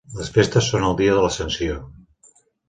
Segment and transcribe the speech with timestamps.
[0.19, 1.77] Les festes són el dia de l'Ascensió.